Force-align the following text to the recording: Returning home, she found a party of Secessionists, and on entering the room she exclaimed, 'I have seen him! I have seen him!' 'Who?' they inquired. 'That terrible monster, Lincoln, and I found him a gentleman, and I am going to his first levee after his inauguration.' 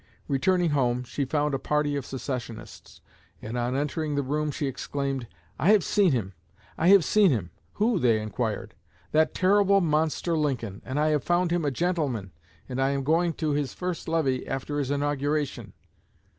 Returning 0.27 0.71
home, 0.71 1.03
she 1.03 1.25
found 1.25 1.53
a 1.53 1.59
party 1.59 1.95
of 1.95 2.07
Secessionists, 2.07 3.01
and 3.39 3.55
on 3.55 3.75
entering 3.75 4.15
the 4.15 4.23
room 4.23 4.49
she 4.49 4.65
exclaimed, 4.65 5.27
'I 5.59 5.69
have 5.73 5.83
seen 5.83 6.11
him! 6.11 6.33
I 6.75 6.87
have 6.87 7.03
seen 7.05 7.29
him!' 7.29 7.51
'Who?' 7.73 7.99
they 7.99 8.19
inquired. 8.19 8.73
'That 9.11 9.35
terrible 9.35 9.79
monster, 9.79 10.35
Lincoln, 10.35 10.81
and 10.85 10.99
I 10.99 11.15
found 11.19 11.51
him 11.51 11.63
a 11.63 11.69
gentleman, 11.69 12.31
and 12.67 12.81
I 12.81 12.89
am 12.89 13.03
going 13.03 13.33
to 13.33 13.51
his 13.51 13.75
first 13.75 14.07
levee 14.09 14.47
after 14.47 14.79
his 14.79 14.89
inauguration.' 14.89 15.73